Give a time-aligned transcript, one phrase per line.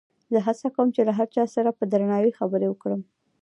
[0.31, 3.01] زه هڅه کوم چې له هر چا سره په درناوي خبرې وکړم.